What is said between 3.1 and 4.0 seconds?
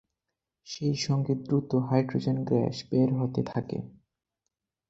হতে থাকে।